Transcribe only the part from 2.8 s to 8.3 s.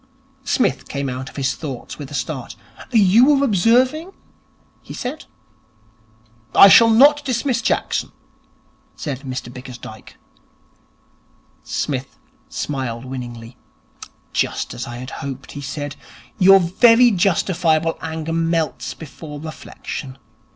'You were observing?' he said. 'I shall not dismiss Jackson,'